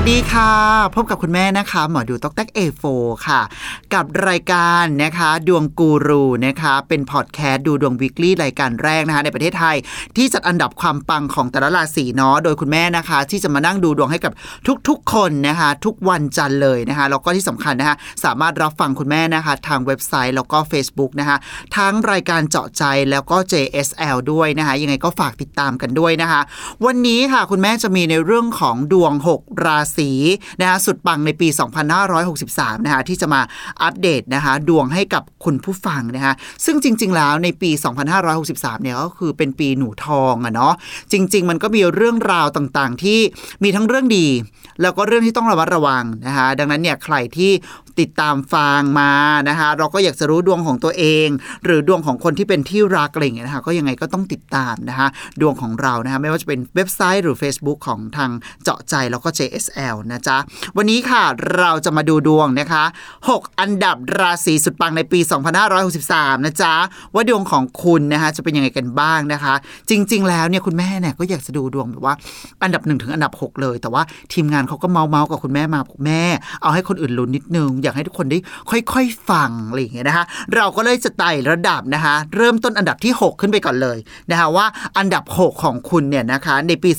[0.00, 0.52] วัสดีค่ะ
[0.94, 2.82] พบกับคุณแม่นะคะ หมอดูตอกแตกเอโฟ
[3.26, 3.40] ค่ะ
[3.94, 9.76] กับรายการนะคะ ดวงกูรูนะคะ เป็นพอดแคสต์ดูดวงวิกฤตรายการแรกนะคะ ในประเทศไทย
[10.16, 14.32] ที่จัดอันดับความปังของแต่ละราศีเนาะโดยคุณแม่นะคะ ที่จะมานั่งดูดวงให้กับ
[14.88, 21.36] ทุกๆ คนนะคะ ทุกวันจันทร์เลยนะคะแล้วก็ที่สำคัญนะคะ สามารถรับฟังคุณแม่นะคะ ทางเว็บไซต์แล้วก็ Facebook นะคะ
[21.76, 26.40] ทั้งรายการเจาะใจแล้วก็ JSL ด้วยนะคะ ยังไงก็ฝากติดตามกันด้วยนะคะ
[26.84, 30.10] วันนี้ค่ะคุณแม่จะมีในเรื่องของดวง 6 ราศี
[30.60, 31.48] นะคะสุดปังในปี
[32.16, 33.40] 2563 นะคะที่จะมา
[33.82, 36.32] อัปเดตนะคะดวงให้กับคุณผู้ฟังนะคะ
[36.64, 37.70] ซึ่งจริง ๆ แล้วในปี
[38.26, 40.74] 2563 เนี่ยก็คือเป็นปีหนูทองอะเนาะ
[41.12, 43.18] จริง ๆ มันก็มีเรื่องราวต่างๆ ที่
[43.62, 44.26] มีทั้งเรื่องดี
[44.82, 47.50] แล้วก็เรื่องที่ต้องระมัดระวังนะคะดังนั้นเนี่ยใครที่
[48.00, 49.12] ติดตามฟังมา
[49.48, 51.28] นะคะ เราก็อยากจะรู้ดวงของตัวเอง
[51.64, 55.08] หรือดวงของคนที่เป็นที่รักอะไรอย่างเงี้ยนะคะก็ยังไงก็ต้องติดตามนะคะ
[55.40, 58.30] ดวงของเรานะคะไม่ว่าจะเป็นเว็บไซต์หรือ Facebook ของทาง
[58.62, 60.36] เจาะใจแล้วก็ JSL นะจ๊ะ
[60.76, 61.22] วันนี้ค่ะ
[61.56, 62.84] เราจะมาดูดวงนะคะ
[63.22, 65.20] 6 อันดับราศีสุดปังในปี
[65.82, 66.74] 2563 นะจ๊ะ
[67.14, 69.54] ว่าดวงของคุณนะคะจะเป็นยังไงกันบ้างนะคะ
[69.90, 72.14] จริง ๆ แล้วเนี่ยคุณแม่เนี่ยก็อยากจะดูดวงแบบว่า
[72.62, 76.22] อันดับ 1 ถึงอันดับ 6 เลย แต่ว่าทีมงานเขาก็เมาเมากับคุณแม่มาบอกแม่
[76.62, 78.38] เอาให้คนอื่นลุ้นนิดนึงอยากให้ทุกคนได้
[78.70, 83.98] ค่อยๆฟังอะไรอย่างเงี้ยนะคะเราก็เลยจะไต่ระดับนะคะเริ่มต้นอันดับที่ 6 ขึ้นไปก่อนเลย
[84.30, 84.66] นะคะว่า
[84.98, 86.90] อันดับ 6 ของคุณเนี่ยนะคะในปี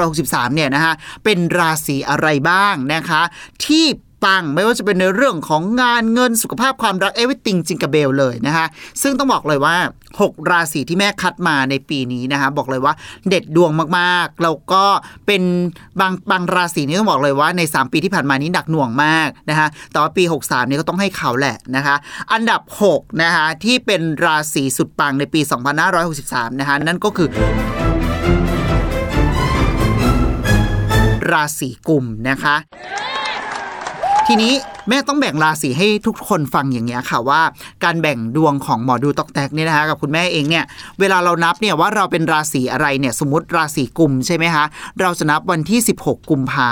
[0.00, 0.92] 2563เนี่ยนะคะ
[1.24, 3.22] เป็นราศีอะไรบ้างนะคะ
[3.64, 3.84] ที่
[4.24, 8.66] ปัง ไม่ว่าจะเป็นในเรื่องของงานเงินสุขภาพความรักเอวิติงจิงกะเบลเลยนะคะ
[9.02, 9.76] ซึ่งต้องบอกเลยว่า
[10.12, 12.94] 6 ราศีที่แม่คัดมาในปีนี้นะคะบอกเลยว่า
[13.28, 14.84] เด็ดดวงมากๆแล้วก็
[15.26, 15.42] เป็น
[16.00, 21.94] บางบางราศีนี่ต้องบอกเลยว่าใน 3 ปีที่ผ่านมานี้หนักหน่วงมากนะคะแต่ว่าปี 63 นี่ก็ต้องให้เขาแหละนะคะ
[22.32, 22.60] อันดับ
[22.92, 25.40] 6นะคะที่เป็นราศีสุดปังในปี
[26.00, 27.28] 2563นะคะนั่นก็คือ
[31.32, 32.56] ราศีกุมนะคะ
[34.28, 34.52] ทีนี้
[34.88, 37.40] แม่ต้องแบ่งราศีให้ทุกคนฟังอย่างเงี้ยค่ะว่า
[37.84, 40.64] การแบ่งดวงของหมอดูตอกแตกเนี่ยนะคะกับคุณแม่เองเนี่ย
[41.00, 44.64] เวลาเรานับเนี่ยว่าเราเป็นราศีอะไรเนี่ยสมมติราศีกุมใช่ไหมคะ
[45.00, 46.70] เราจะนับวันที่ 16 กุมภา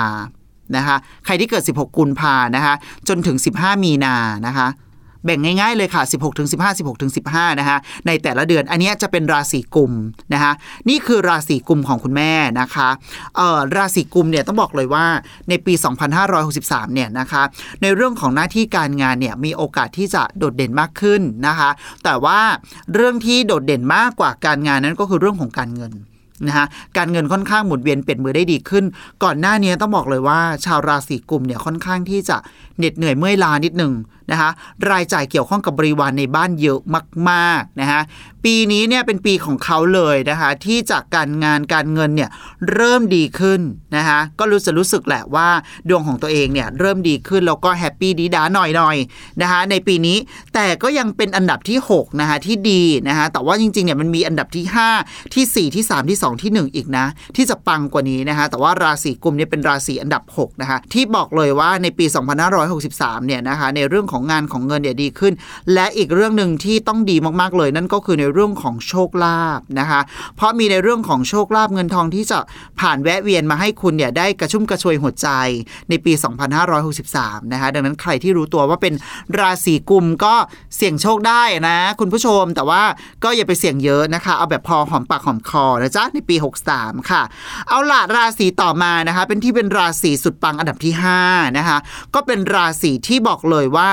[0.76, 2.74] นะคะใครที่เกิด 16 กุมภานะคะ
[3.08, 4.14] จนถึง 15 มีนา
[4.46, 4.66] นะคะ
[5.24, 9.92] แบ่งง่ายๆเลยค่ะ 16ถึง15 16ถึง15นะคะในแต่ละเดือนอันนี้จะเป็นราศีกุม
[10.32, 10.52] นะคะ
[10.88, 12.88] นี่คือราศีกุมของคุณแม่นะคะ
[13.36, 15.06] เอ่อราศีกุมเนี่ยต้องบอกเลยว่า
[15.48, 15.74] ในปี
[16.34, 17.42] 2563เนี่ยนะคะ
[17.82, 21.70] ในเรื่องของหน้าที่การงานเนี่ยมีโอกาสที่จะโดดเด่นมากขึ้นนะคะ
[22.04, 22.40] แต่ว่า
[22.94, 25.92] เรื่องที่โดดเด่นมากกว่าการงานนั้นก็คือเรื่องของการเงิน
[26.46, 28.84] นะคะการเงินค่อนข้างหมุนเวียนเปลี่ยนมือได้ดีขึ้น
[29.24, 32.36] ก่อนหน้านี้ต้องบอกเลยว่า ชาวราศีกุมเนี่ยค่อนข้างที่จะ
[32.78, 33.94] เหน็ดเหนื่อยเมื่อยล้านิดหนึ่ง
[34.30, 34.50] นะคะ
[34.90, 36.80] รายจ่ายเกี่ยวข้องกับบริวารในบ้านเยอะ
[37.30, 38.00] มากๆนะคะ
[38.44, 42.30] ปีนี้เนี่ยเป็นปีของเขาเลยนะคะที่จากการงานการเงินเนี่ย
[42.72, 43.60] เริ่มดีขึ้น
[43.96, 45.48] นะคะก็รู้จะรู้สึกแหละว่า
[45.88, 50.16] ดวงของตัวเองเนี่ยเริ่มดีขึ้นแล้วก็แฮปปี้ดีด้าหน่อยๆนะคะในปีนี้
[50.54, 54.64] แต่ก็ยังเป็นอันดับที่6นะคะที่ดีนะคะแต่ว่าจริงๆเนี่ยมันมีอันดับที่
[55.00, 62.06] 5 ที่ 4 ที่ 3 ที่ 2ที่ 1 อีกนะ ที่จะปังกว่านี้นะคะแต่ว่าราศีกุมเนี่ยเป็นราศีอันดับ6นะคะที่บอกเลยว่าในปี
[62.66, 65.32] 2563 เนี่ยนะคะในเรื่องของงานของเงินเนี่ยดีขึ้น
[65.74, 70.00] และอีกเรื่องหนึ่งที่ต้องดีมากๆเลย นั่นก็คือในเรื่องของโชคลาภนะคะ
[70.36, 72.38] เพราะมีในเรื่องของโชคลาภเงินทองที่จะ
[72.80, 75.28] ผ่านแวะเวียนมาให้คุณเนี่ยได้กระชุ่มกระชวยหัวใจ
[75.88, 76.12] ในปี
[76.78, 78.94] 2563 นะคะดังนั้นใครที่รู้ตัวว่าเป็น
[79.38, 80.34] ราศีกุมก็
[80.76, 82.82] เสี่ยงโชคได้นะ คุณผู้ชมแต่ว่า
[83.24, 86.36] ก็อย่าไปเสี่ยงเยอะนะคะ เอาแบบพอหอมปากหอมคอนะจ๊ะในปี
[86.72, 87.22] 63 ค่ะ
[87.68, 90.92] เอาล่ะราศีต่อมานะคะ เป็นที่เป็นราศีสุดปังอันดับที่
[91.24, 91.78] 5 นะคะ
[92.14, 93.88] ก็เป็นราศีที่บอกเลยว่า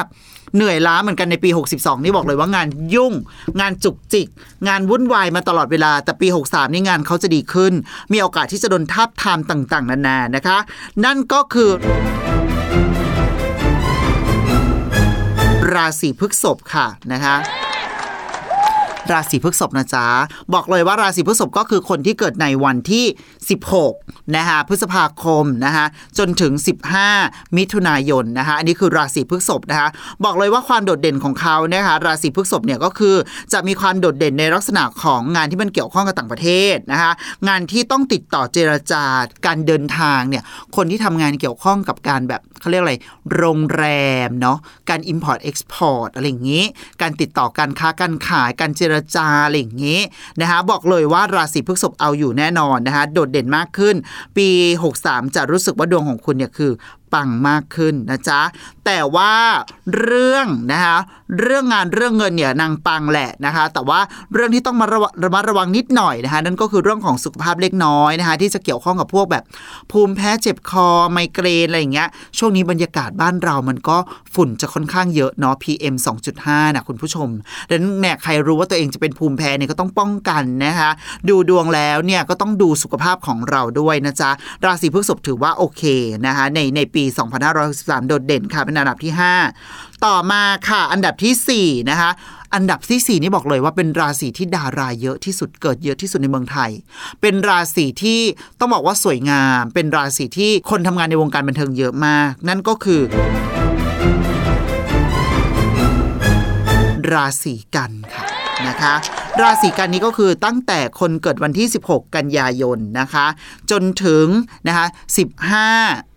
[0.55, 3.13] เหนื่อยล้าเหมือนกันในปี 62 นี่บอกเลยว่างานยุ่ง
[3.59, 4.27] งานจุกจิก
[4.67, 7.73] งานวุ่นวายมาตลอดเวลา แต่ปี 63 นี่งานเขาจะดีขึ้น
[8.11, 10.57] มีโอกาสที่จะโดนทับทามต่างๆ นานานะคะ
[11.05, 11.69] นั่นก็คือ
[15.73, 17.35] ราศีพฤษภค่ะนะคะ
[19.13, 20.05] ราศีพฤษภนะจ๊ะ
[20.53, 23.05] บอกเลยว่าราศีพฤษภก็คือคนที่เกิดในวันที่
[23.69, 25.85] 16 นะคะพฤษภาคมนะคะ
[26.17, 26.53] จนถึง
[27.05, 29.89] 15 มิถุนายนนะคะอันนี้คือราศีพฤษภนะคะ
[30.23, 33.15] บอกเลยว่าความโดดเด่นของเขานะคะราศีพฤษภเนี่ยก็คือ
[33.53, 37.11] จะมีความโดดเด่นในลักษณะของงานที่มันเกี่ยวข้องกับต่างประเทศนะคะ
[37.47, 39.03] งานที่ต้องติดต่อเจรจา
[39.45, 40.43] การเดินทางเนี่ย
[40.75, 42.95] คนที่ทำงานเกี่ยวข้องกับการแบบเขาเรียกอะไร
[43.35, 43.85] โรงแร
[44.27, 44.57] มเนาะ
[44.89, 46.65] การ Import Export อะไรอย่างนี้
[47.01, 49.99] การติดต่อการค้าการขายการเจรจาอะไรอย่างนี้
[50.41, 53.95] นะคะบอกเลยว่าราศีพฤษภเอาอยู่แน่นอนนะคะโดดเด่นมากขึ้น
[54.37, 54.47] ปี
[54.91, 56.71] 63 จะรู้สึกว่าดวงของคุณเนี่ยคือ
[57.13, 58.41] ปังมากขึ้นนะจ๊ะ
[58.85, 59.33] แต่ว่า
[59.99, 60.97] เรื่องนะคะ
[61.41, 63.99] เรื่องงานเรื่องเงินเนี่ยนางปังแหละนะคะ แต่ว่า
[64.33, 69.43] เรื่องที่ต้องมาระระมัดระวังนิดหน่อยนะคะนั่นก็คือเรื่องของสุขภาพเล็กน้อยนะคะที่จะเกี่ยวข้องกับพวกแบบ
[69.91, 72.07] ภูมิแพ้เจ็บคอไมเกรนอะไรอย่างเงี้ย
[72.37, 73.97] ช่วงนี้บรรยากาศบ้านเรามันก็
[74.33, 75.95] ฝุ่นจะค่อนข้างเยอะเนาะ PM
[76.35, 77.29] 2.5 นะคุณผู้ชม
[77.69, 80.89] ดังนั้นเนี่ยใครรู้ว่าตัวเองจะเป็นภูมิแพ้เนี่ยก็ต้องป้องกันนะคะ
[81.29, 84.29] ดูดวงแล้วเนี่ยก็ต้องดูสุขภาพของเราด้วยนะจ๊ะ
[84.65, 85.83] ราศีพฤษภถือว่าโอเค
[86.25, 87.05] นะคะในในปีี
[87.57, 89.13] 2563 โดดเด่นค่ะ เป็นอันดับที่
[89.57, 92.11] 5 ต่อมาค่ะ อันดับทีสี่ 4 นะคะ
[92.55, 96.71] อันดับที่ 4 นี่บอกเลยว่าเป็นราศีที่ดาราเยอะที่สุดเกิดเยอะที่สุดในเมืองไทย
[97.21, 98.19] เป็นราศีที่
[98.59, 103.01] ต้องบอกว่าสวยงาม เป็นราศีที่คนทำงานในวงการบันเทิงเยอะมาก นั่นก็คือ
[107.11, 108.25] ราศีกันค่ะ
[108.67, 108.93] นะคะ
[109.41, 113.25] ราศีกันนี้ก็คือตั้งแต่คนเกิดวันที่ 16 กันยายนนะคะ
[113.71, 114.25] จนถึง
[114.67, 114.85] นะคะ
[115.75, 116.16] 15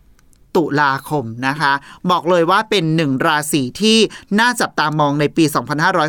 [0.56, 1.72] ตุลาคมนะคะ
[2.10, 3.98] บอกเลยว่าเป็นหนึ่งราศีที่
[4.40, 5.44] น่าจับตามองในปี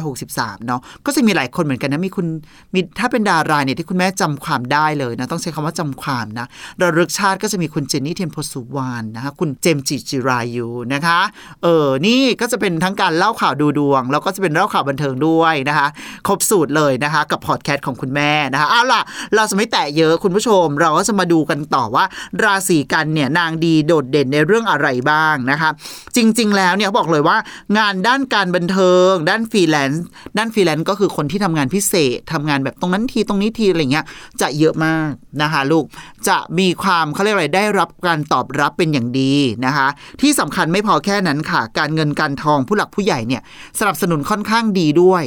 [0.01, 2.27] 2563 เนาะก็จะมีหลายคนเหมือนกันนะ มีคุณ
[2.73, 6.47] มีถ้าเป็นดาราเนี่ยที่คุณแม่จำความได้เลยนะ ต้องใช้คำว่าจำความนะ
[6.81, 11.19] ระลึกชาติก็จะมีคุณเจนนี่เทียนโพสุวรรณนะคะคุณเจมส์จิจิรายุนะคะ
[11.63, 15.88] เออนี่ก็จะเป็นทั้งการเล่าข่าวดูดวง แล้วก็จะเป็นเล่าข่าวบันเทิงด้วยนะคะ
[16.27, 19.01] ครบสูตรเลยนะคะ กับพอดแคสต์ของคุณแม่นะคะเอาล่ะ
[19.35, 22.05] เราจะไม่แตะเยอะคุณผู้ชม เราก็จะมาดูกันต่อว่า
[22.43, 25.69] ราศีกันย์เนี่ยนางดีโดดเด่นในเรื่องอะไรบ้างนะคะ
[26.16, 27.38] จริง ๆ แล้วเนี่ยบอกเลยว่า
[27.78, 30.06] งานด้านการบันเทิง ด้านฟรีแลนซ์
[30.38, 34.06] ด้านฟรีแลนซ์ก็คือคนที่ทำงานพิเศษทำงานแบบตรงนั้นทีตรงนี้ทีอะไรเงี้ย
[34.42, 35.12] จะเยอะมาก
[35.42, 35.86] นะคะลูก
[36.28, 39.33] จะมีความเขาเรียกอะไรได้รับการตอบรับเป็นอย่างดี
[39.66, 39.88] นะคะ
[40.22, 43.42] ที่สำคัญไม่พอแค่นั้นค่ะ การเงินการทองผู้หลักผู้ใหญ่เนี่ย
[43.80, 45.24] สนับสนุนค่อนข้างดีด้วย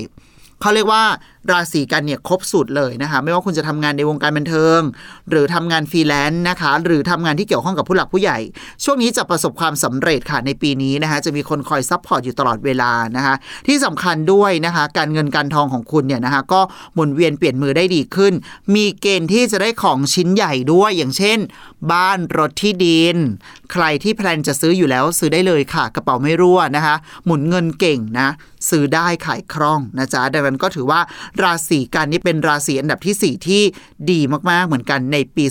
[0.61, 1.05] เขาเรียกว่า
[1.51, 4.81] ราศีกันย์เนี่ยครบสูตรเลยนะคะ ไม่ว่าคุณจะทำงานในวงการบันเทิง
[5.31, 8.39] หรือทำงานฟรีแลนซ์นะคะ หรือทำงานที่เกี่ยวข้องกับผู้หลักผู้ใหญ่
[8.85, 13.35] ช่วงนี้จะประสบความสำเร็จค่ะในปีนี้นะคะ จะมีคนคอย support อยู่ตลอดเวลานะคะ
[13.67, 16.61] ที่สำคัญด้วยนะคะ การเงินการทองของคุณเนี่ยนะคะ ก็
[16.95, 18.33] หมุนเวียนเปลี่ยนมือได้ดีขึ้น
[18.75, 21.39] มีเกณฑ์ที่จะได้ของชิ้นใหญ่ด้วย อย่างเช่น
[21.93, 23.17] บ้านรถที่ดิน
[23.73, 26.95] ใครที่ plan จะซื้ออยู่แล้วซื้อได้เลยค่ะ กระเป๋าไม่รั่วนะคะ
[27.25, 28.29] หมุนเงินเก่งนะ
[28.71, 31.01] ซื้อได้ขายคล่องนะจ๊ะดังนั้นก็ถือว่า
[31.43, 33.63] ราศีกันนี่เป็นราศีอันดับทีสี่ 4 ที่
[34.11, 34.21] ดี
[34.51, 35.45] มากๆเหมือนกันในปี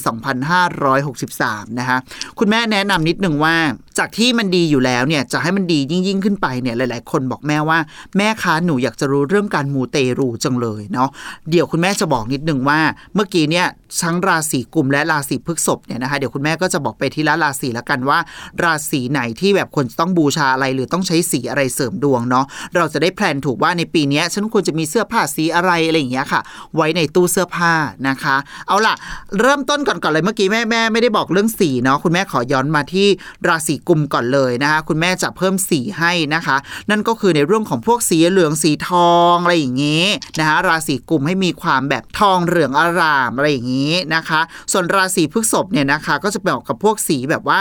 [0.85, 1.97] 2563 นะคะ
[2.39, 3.55] คุณแม่แนะนำนิดนึงว่า
[3.97, 7.79] จากที่มันดีอยู่แล้วเนี่ยจะให้มันดียิ่งยิ่งๆขึ้นไปเนี่ยหลาย ๆ คนบอกแม่ว่า
[8.17, 11.09] แม่คะหนูอยากจะรู้เรื่องการมูเตรูจังเลยเนาะ
[11.49, 12.79] เดี๋ยวคุณแม่จะบอกนิดนึงว่า
[13.15, 13.67] เมื่อกี้เนี่ย
[14.03, 18.19] ทั้งราศีกุมและราศีพฤษภเนี่ยนะคะเดี๋ยวคุณแม่ก็จะบอกไปทีละราศีล้วกันว่า
[18.63, 26.41] ราศีไหนที่แบบควรจะต้องบูชาอะไรหรือต้องใช้สีอะไรเสริมดวงเนาะเราจะได้แพลนถูกว่าในปีนี้ฉันควรจะมีเสื้อผ้าสีอะไรอะไรอย่างเงี้ยค่ะ
[26.75, 27.73] ไว้ในตู้เสื้อผ้า
[28.07, 28.35] นะคะ
[28.67, 28.95] เอาล่ะ
[29.39, 33.07] เริ่มต้นก่อนก่อนเลยเมื่อกี้แม่แม่ไม่ได้บอกเรื่องสีเนาะคุณแม่ขอย้อนมาที่
[33.47, 36.57] ราศีกลุ่มก่อนเลยนะคะ คุณแม่จะเพิ่มสีให้นะคะ
[36.89, 40.05] นั่นก็คือในเรื่องของพวกสีเหลืองสีทองอะไรอย่างงี้
[40.39, 44.41] นะคะราศีกลุ่มให้มีความแบบทองเหลืองอารามอะไรอย่างงี้นะคะ
[44.71, 47.59] ส่วนราศีพฤษภเนี่ยนะคะ ก็จะเป็นออกกับพวกสีแบบว่า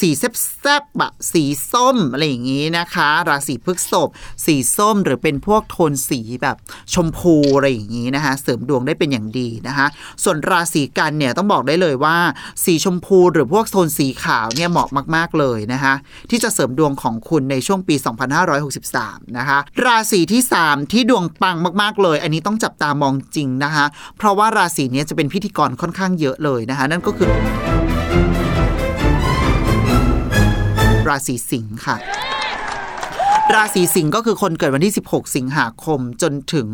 [0.00, 4.08] สีแซบๆอะสีส้มอะไรอย่างนี้นะคะ ราศีพฤษภ
[4.46, 6.56] สีส้มหรือเป็นพวกโทนสีแบบ
[6.94, 9.86] ชมพูอะไรอย่างนี้นะคะ เสริมดวงได้เป็นอย่างดีนะคะ
[10.24, 12.16] ส่วนราศีกันเนี่ยต้องบอกได้เลยว่า
[12.64, 15.94] สีชมพูหรือพวกโทนสีขาวเนี่ยเหมาะมาก ๆเลยนะคะ
[16.30, 17.94] ที่จะเสริมดวงของคุณในช่วงปี
[18.66, 23.84] 2563 นะคะ ราศีที่ 3 ที่ดวงปังมาก ๆ เลย อันนี้ต้องจับตามองจริงนะคะ
[24.18, 27.30] เพราะว่าราศีนี้จะเป็นพิธีกรค่อนข้างเยอะเลยนะคะ นั่นก็คือ
[31.08, 31.96] ราศีสิงค์ค่ะ
[33.54, 36.68] ราศีสิงห์ก็คือคนเกิดวันที่ 16 สิงหาคมจนถึง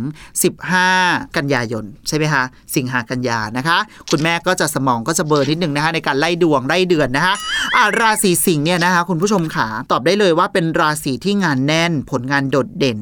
[0.64, 2.42] 15 กันยายนใช่ไหมคะ
[2.76, 3.78] สิงหากันยานะคะ
[4.11, 7.35] คุณแม่ก็จะสมองก็จะเบลอร์นิดนึงนะคะ ในการไล่ดวงไล่เดือนนะคะ
[7.76, 12.99] อาราศีสิงห์เนี่ยนะคะ คุณผู้ชมขาตอบได้เลยว่าเป็นราศีที่งานแน่นผลงานโดดเด่น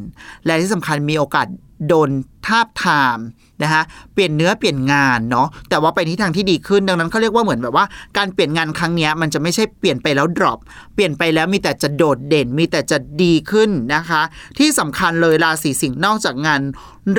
[0.46, 1.46] และที่สำคัญมีโอกาส
[1.88, 2.10] โดน
[2.46, 3.20] ทาบทาม
[3.62, 3.82] นะคะ
[4.14, 7.84] เปลี่ยนเนื้อเปลี่ยนงานเนาะแต่ว่าไปที่ทางที่ดีขึ้นดังนั้นเขาเรียกว่าเหมือนแบบว่า
[8.16, 10.58] การเปลี่ยนงานครั้งนี้มันจะไม่ใช่เปลี่ยนไปแล้ว drop
[10.94, 14.22] เปลี่ยนไปแล้วมีแต่จะโดดเด่นมีแต่จะดีขึ้นนะคะ
[14.58, 16.62] ที่สำคัญเลยราศีสิงห์นอกจากงาน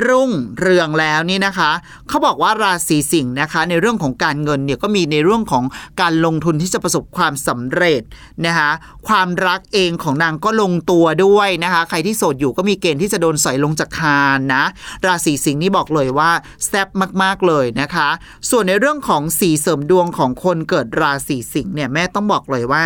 [0.06, 1.70] รุ่งเรืองแล้วนี่นะคะ
[2.08, 5.64] เขาบอกว่าราศีสิงห์นะคะ ในเรื่องของการเงินเนี่ยก็มีในเรื่องของ
[6.00, 8.02] การลงทุนที่จะประสบความสำเร็จ
[8.46, 8.70] นะคะ
[9.08, 14.64] ความรักเองของนางก็ลงตัวด้วยนะคะ ใครที่โสดอยู่ก็มีเกณฑ์ที่จะโดนสอยลงจากคานนะ
[15.06, 16.30] ราราศีสิงห์นี่บอกเลยว่า
[16.66, 16.88] แซ่บ
[17.22, 18.08] มากๆเลยนะคะ
[18.50, 22.84] ส่วนในเรื่องของสีเสริมดวงของคนเกิดราศีสิงห์เนี่ยแม่ต้องบอกเลยว่า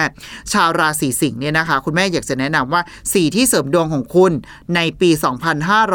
[0.53, 2.83] ชาวราศีสิงห์เนี่ยนะคะ คุณแม่อยากจะแนะนำว่า
[3.13, 4.33] สีที่เสริมดวงของคุณ
[4.75, 5.11] ในปี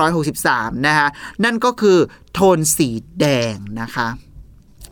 [0.02, 1.08] 2563 นะคะ
[1.44, 1.98] นั่นก็คือ
[2.34, 2.90] โทนสี
[3.20, 4.08] แดงนะคะ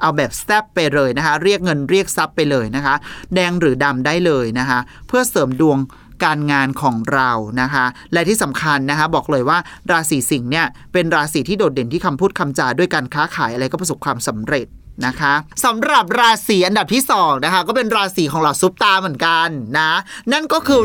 [0.01, 2.95] เอาแบบแซบไปเลยนะคะ เรียกเงินเรียกทรัพย์ไปเลยนะคะ
[3.35, 5.77] แดงหรือดำได้เลยนะคะ เพื่อเสริมดวง
[6.23, 9.57] การงานของเรานะคะ และที่สำคัญนะคะบอกเลยว่า
[9.91, 14.67] ราศีสิงห์เนี่ยเป็นราศีที่โดดเด่นที่คำพูดคำจาด้วยการค้าขายอะไรก็ประสบความสำเร็จ
[15.05, 15.33] นะคะ
[15.65, 19.91] สำหรับราศีอันดับที่สองนะคะก็เป็นราศีของเหล่าซุปตาเหมือนกันนะ
[20.31, 20.81] นั่นก็คือ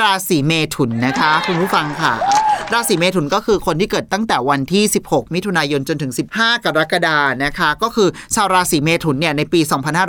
[0.00, 2.14] ราศีเมถุนนะคะ คุณผู้ฟังค่ะ
[2.74, 9.60] ราศีเมถุนก็คือคนที่เกิดตั้งแต่วันที่ 16 มิถุนายนจนถึง 15 กรกฎานะคะ ก็คือชาวราศีเมถุนเนี่ยในปี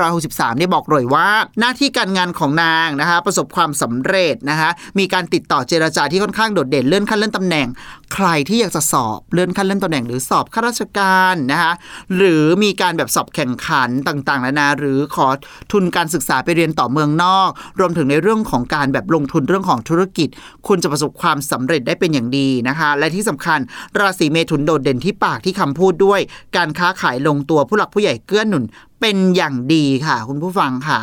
[0.05, 1.27] 2563เนี่บอกเลยว่า
[1.59, 7.67] หน้าที่การงานของนางนะคะประสบความสำเร็จนะคะมีการติดต่อเจรจาที่ค่อนข้างโดดเด่นเลื่อนขั้นเลื่อนตำแหน่ง
[8.13, 11.71] ใครที่อยากจะสอบเลื่อนขั้นเลื่อนตำแหน่ง หรือสอบข้าราชการนะคะ
[12.15, 15.27] หรือมีการแบบสอบแข่งขันต่างๆนานาหรือขอ
[15.71, 17.49] ทุนการศึกษาไปเรียนต่อเมืองนอก
[17.79, 20.29] รวมถึงในเรื่องของการแบบลงทุนเรื่องของธุรกิจ
[20.67, 23.59] คุณจะประสบความสำเร็จได้เป็นอย่างดีนะคะ และที่สำคัญ
[23.99, 26.19] ราศีเมถุนโดดเด่นที่ปากที่คำพูดด้วย
[26.55, 28.63] การค้าขายลงตัวผู้หลักผู้ใหญ่เกื้อหนุน
[29.01, 30.99] เป็นอย่างดีค่ะ คุณผู้ฟังค่ะ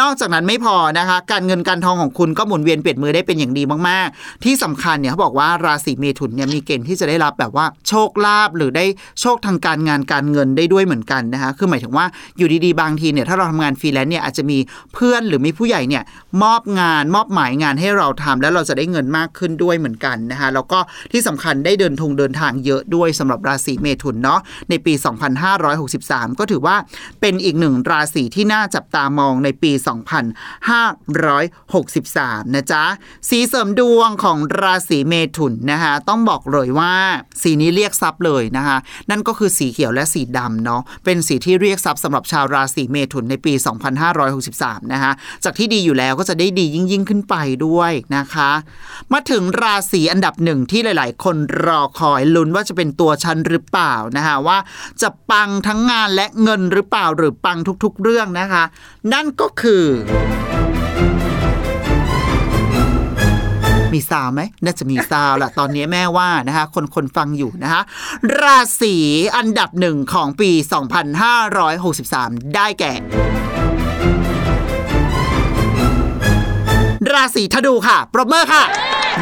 [0.00, 8.84] นอกจากนั้นไม่พอนะคะ การเงินการทองของคุณก็หมุนเวียนเปลี่ยนมือได้เป็นอย่างดีมากๆ ที่สำคัญเนี่ยเขาบอกว่าราศีเมถุนเนี่ยมีเกณฑ์ที่จะได้รับแบบว่าโชคลาภหรือได้
[9.20, 12.06] โชคทางการงานการเงินได้ด้วยเหมือนกันนะคะคือหมายถึงว่า
[12.38, 14.58] อยู่ดีๆบางทีเนี่ยถ้าเราทำงานฟรีแลนซ์เนี่ยอาจจะมี
[14.94, 16.02] เพื่อนหรือมีผู้ใหญ่เนี่ย
[16.42, 20.78] มอบงานมอบหมายงานให้เราทำแล้วเราจะได้เงินมากขึ้นด้วยเหมือนกันนะคะแล้วก็
[21.12, 24.92] ที่สำคัญได้เดินทงเดินทางเยอะด้วยสำหรับราศีเมถุนเนาะในปี
[25.66, 26.76] 2563 ก็ถือว่า
[27.20, 29.72] เป็นอีกหนึ่งราศีที่น่าจับตามองในปี
[30.92, 32.84] 2563 นะจ๊ะ
[33.28, 36.94] สีเสริมดวงของราศีเมถุนนะคะต้องบอกเลยว่า
[37.42, 38.76] สีนี้เรียกทรัพย์เลยนะคะ
[39.10, 43.52] นั่นก็คือสีเขียวและสีดำเนาะเป็นสีที่เรียกทรัพย์สำหรับชาวราศีเมถุนในปี
[44.22, 45.12] 2563 นะคะ
[45.44, 47.34] จากที่ดีอยู่แล้วก็จะได้ดียิ่งยิ่งขึ้นไป
[47.66, 48.50] ด้วยนะคะ
[49.12, 51.36] มาถึงราศีอันดับหนึ่งที่หลาย ๆ คน
[51.66, 54.58] รอคอยลุ้นว่าจะเป็นตัวฉันหรือเปล่านะคะว่า
[55.02, 58.64] จะปังทั้งงานและเงินหรือเปล่าหรือปังทุกๆเรื่องนะคะ
[59.12, 59.84] นั่นก็คือ
[63.92, 67.82] มีซาวไหมน่าจะมีซาวแหละตอนนี้แม่ว่านะคะ คนคนฟังอยู่นะคะ
[68.42, 68.94] ราศี
[69.36, 70.50] อันดับหนึ่งของปี
[71.72, 72.92] 2563 ได้แก่
[77.12, 78.64] ราศีธนูค่ะ ปรบมือค่ะ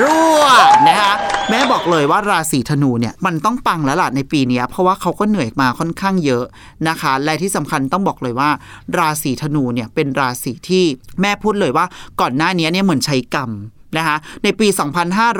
[0.00, 0.40] รั่ว
[0.88, 1.12] นะคะ
[1.50, 6.44] แม่บอกเลยว่าราศีธนูเนี่ยมันต้องปังแล้วล่ะในปีนี้เพราะว่าเขาก็เหนื่อยมาค่อนข้างเยอะ
[6.88, 8.50] นะคะ และที่สำคัญต้องบอกเลยว่า
[8.98, 10.84] ราศีธนูเนี่ยเป็นราศีที่
[11.20, 11.86] แม่พูดเลยว่า
[12.20, 13.50] ก่อนหน้านี้เนี่ยเหมือนใช้กรรม
[13.96, 14.66] นะคะในปี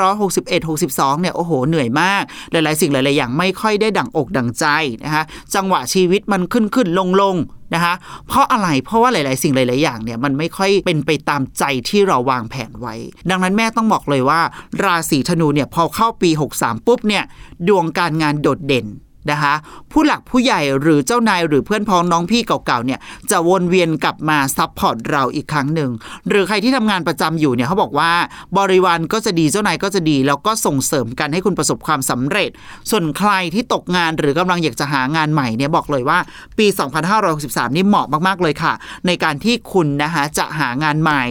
[0.05, 4.67] 2561-62เนี่ยโอ้โหเหนื่อยมาก หลาย ๆ สิ่งหลาย ๆ อย่างไม่ค่อยได้ดั่งอกดั่งใจ
[5.05, 5.23] นะคะ
[5.55, 7.37] จังหวะชีวิตมันขึ้นขึ้นลงลง
[7.75, 7.95] นะคะ
[8.29, 12.95] เพราะอะไรเพราะว่าหลาย ๆ สิ่งหลาย ๆ อย่างเนี่ยมันไม่ค่อยเป็นไปตามใจที่เราวางแผนไว้
[13.31, 14.41] ดังนั้นแม่ต้องบอกเลยว่า
[14.85, 17.25] ราศีธนูเนี่ยพอเข้าปี 63 ปุ๊บเนี่ย
[17.69, 18.87] ดวงการงานโดดเด่น
[19.31, 19.55] นะคะ
[19.93, 23.01] ผู้หลักผู้ใหญ่หรือเจ้านายหรือเพื่อนพ้องน้องพี่เก่าๆเนี่ย
[23.31, 25.91] จะวนเวียนกลับมา support เราอีกครั้งหนึ่ง
[26.29, 28.13] หรือใครที่ทำงานประจำอยู่เนี่ยเขาบอกว่า
[28.59, 32.51] บริวารก็จะดีเจ้านายก็จะดี แล้วก็ส่งเสริมกันให้คุณประสบความสำเร็จ
[32.91, 36.19] ส่วนใครที่ตกงานหรือกำลังอยากจะหางานใหม่เนี่ยบอกเลยว่า
[36.59, 36.67] ปี
[37.23, 38.73] 2563 นี่เหมาะมากๆเลยค่ะ
[39.07, 41.23] ในการที่คุณนะคะจะหางานใหม่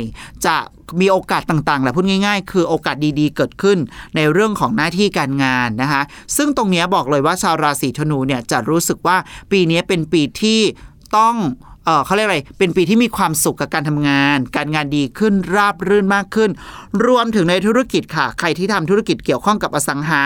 [0.45, 0.55] จะ
[1.01, 3.77] มีโอกาสต่างๆแหละพูดง่าย ๆ คือโอกาสดีๆ เกิดขึ้น
[4.15, 6.01] ในเรื่องของหน้าที่การงานนะคะ
[6.37, 9.17] ซึ่งตรงนี้บอกเลยว่าชาวราศีธนูเนี่ยจะรู้สึกว่า
[9.51, 10.59] ปีนี้เป็นปีที่
[11.17, 11.35] ต้อง
[11.85, 16.49] เออเขาเรียกอะไร เป็นปีที่มีความสุขกับการทำงาน การงานดีขึ้นราบรื่นมากขึ้น
[17.05, 20.23] รวมถึงในธุรกิจค่ะ ใครที่ทำธุรกิจเกี่ยวข้องกับอสังหา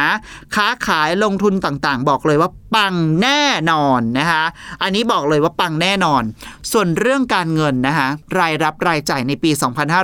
[0.56, 4.44] ค้าขายลงทุนต่างๆ บอกเลยว่าปังแน่นอนนะคะ
[4.82, 6.24] อันนี้บอกเลยว่าปังแน่นอน
[6.72, 8.08] ส่วนเรื่องการเงินนะคะ
[8.40, 9.52] รายรับรายจ่ายในปี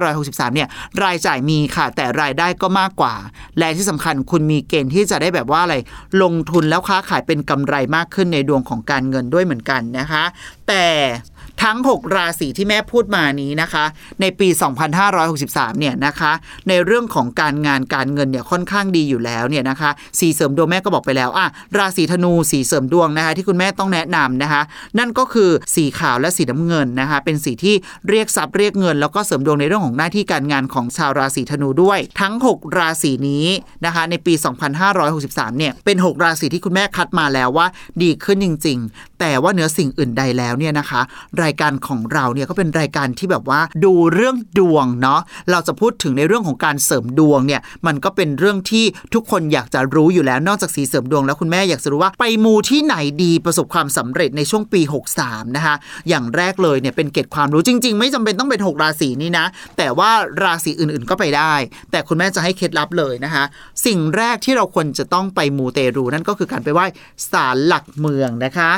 [0.01, 0.67] 2563 เนี่ย
[1.03, 3.15] รายจ่ายมีค่ะ แต่รายได้ก็มากกว่า
[3.59, 5.75] และที่สำคัญคุณมีเกณฑ์ที่จะได้แบบว่าอะไร
[6.21, 10.23] ลงทุนแล้วค้าขายเป็นกำไรมากขึ้นในดวงของการเงินด้วยเหมือนกันนะคะ
[10.71, 10.89] แต่
[11.63, 13.85] ทั้ง 6 ราศีที่แม่พูดมานี้นะคะ
[14.21, 14.47] ในปี
[15.13, 16.31] 2563 เนี่ยนะคะ
[16.69, 24.61] ในเรื่องของการงานการเงินเนี่ยค่อนข้างดีอยู่แล้วเนี่ยนะคะ สีเสริมดวงแม่ก็บอกไปแล้วอะราศีธนูสีเสริมดวงนะคะที่คุณแม่ต้องแนะนำนะคะ
[24.99, 27.75] นั่นก็คือสีขาวและสีน้ำเงินนะคะ เป็นสีที่
[28.09, 33.47] เรียกทรัพย์เรียกเงิน แล้วก็เสริมดวงในเรื่องของหน้าที่การงานของชาวราศีธนูด้วย ทั้ง 6 ราศีนี้
[33.85, 34.33] นะคะ ในปี
[34.95, 37.67] 2563 เนี่ยเป็น 6 ราศีที่คุณแม่คัดมาแล้วว่า
[38.03, 41.01] ดีขึ้นจริง ๆ แต่ว่าเหนือสิ่งอื่นใดแล้วเนี่ยนะคะ
[41.41, 54.81] รายายการของเราเนี่ยก็เป็นรายการที่แบบว่าดูเรื่องดวงเนาะเราจะพูดถึงในเรื่องของการเสริมดวงเนี่ยมันก็เป็นเรื่องที่ทุกคนอยากจะรู้อยู่แล้วนอกจากสีเสริมดวงแล้วคุณแม่อยากจะรู้ว่าไปมูที่ไหนดีประสบความสำเร็จในช่วงปี
[55.19, 55.75] 63 นะคะ
[56.09, 59.45] อย่างแรกเลยเนี่ยเป็นเกร็ดความรู้จริง ๆ ไม่จำเป็นต้องเป็น 6 ราศีนี้นะ
[59.77, 60.11] แต่ว่า
[60.43, 61.53] ราศีอื่นๆก็ไปได้
[61.91, 63.43] แต่คุณแม่จะให้เคล็ดลับเลยนะคะ
[63.85, 66.85] สิ่งแรกที่เราควรจะต้องไปมูเตรูนั่นก็คือการไปไหว้
[67.31, 68.71] ศาลหลักเมืองนะคะ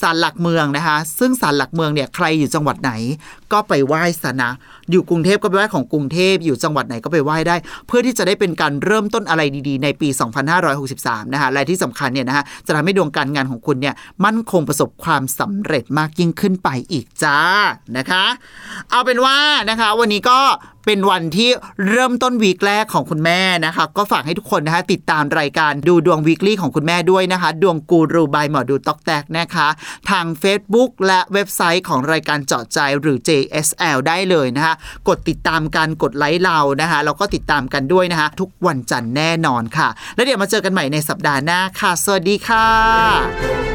[0.00, 2.92] ศาลหลักเมืองนะคะ ซึ่งศาลหลักเมืองเนี่ยใครอยู่จังหวัดไหน
[3.52, 4.50] ก็ไปไหว้ซะนะ
[4.90, 10.08] อยู่กรุงเทพก็ไปไหว้ของกรุงเทพอยู่จังหวัดไหนก็ไปไหว้ได้ เพื่อที่จะได้เป็นการเริ่มต้นอะไรดีๆ ในปี
[10.70, 17.38] 2563 นะคะและที่สำคัญเนี่ยนะคะจะทำให้ดวงการงานของคุณเนี่ยมั่นคงประสบความสำเร็จมากยิ่งขึ้นไปอีกจ้า
[17.96, 18.24] นะคะ
[18.90, 19.36] เอาเป็นว่า
[19.70, 20.40] นะคะ วันนี้ก็
[20.86, 21.50] เป็นวันที่
[21.88, 29.68] เริ่มต้นวีคแรกของคุณแม่นะคะ ก็ฝากให้ทุกคนนะคะติดตามรายการดูดวงวีคลี่ของคุณแม่ด้วยนะคะ ดวงกูรูบายหมอดูตอกแตกนะคะ
[30.10, 34.74] ทาง Facebook และเว็บไซต์ของรายการเจาะใจหรือ JSL ได้เลยนะคะ
[35.08, 43.67] กดติดตามกันกดไลค์เรานะคะแล้วก็ติดตามกันด้วยนะคะทุกวันจันทร์แน่นอนค่ะ แล้วเดี๋ยวมาเจอกันใหม่ในสัปดาห์หน้าค่ะ สวัสดีค่ะ